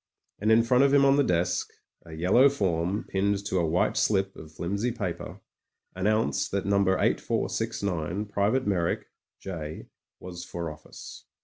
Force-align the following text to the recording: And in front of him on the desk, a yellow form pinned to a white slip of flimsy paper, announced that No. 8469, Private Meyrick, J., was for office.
And 0.39 0.51
in 0.51 0.63
front 0.63 0.83
of 0.83 0.91
him 0.95 1.05
on 1.05 1.17
the 1.17 1.23
desk, 1.23 1.69
a 2.07 2.13
yellow 2.13 2.49
form 2.49 3.03
pinned 3.07 3.45
to 3.45 3.57
a 3.59 3.67
white 3.67 3.95
slip 3.95 4.35
of 4.35 4.51
flimsy 4.51 4.91
paper, 4.91 5.41
announced 5.93 6.49
that 6.53 6.65
No. 6.65 6.77
8469, 6.79 8.25
Private 8.25 8.65
Meyrick, 8.65 9.05
J., 9.39 9.89
was 10.19 10.43
for 10.43 10.71
office. 10.71 11.25